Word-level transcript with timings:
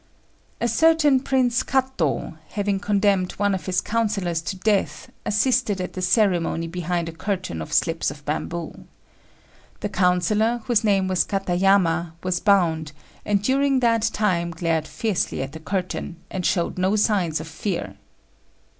A 0.59 0.67
certain 0.67 1.19
Prince 1.19 1.61
Katô, 1.61 2.35
having 2.53 2.79
condemned 2.79 3.33
one 3.33 3.53
of 3.53 3.67
his 3.67 3.81
councillors 3.81 4.41
to 4.41 4.55
death, 4.55 5.11
assisted 5.27 5.79
at 5.79 5.93
the 5.93 6.01
ceremony 6.01 6.65
behind 6.65 7.07
a 7.07 7.11
curtain 7.11 7.61
of 7.61 7.71
slips 7.71 8.09
of 8.09 8.25
bamboo. 8.25 8.85
The 9.81 9.89
councillor, 9.89 10.63
whose 10.65 10.83
name 10.83 11.07
was 11.07 11.23
Katayama, 11.23 12.13
was 12.23 12.39
bound, 12.39 12.93
and 13.27 13.43
during 13.43 13.79
that 13.81 14.01
time 14.11 14.49
glared 14.49 14.87
fiercely 14.87 15.39
at 15.43 15.51
the 15.51 15.59
curtain, 15.59 16.15
and 16.31 16.47
showed 16.47 16.79
no 16.79 16.95
signs 16.95 17.39
of 17.39 17.47
fear. 17.47 17.95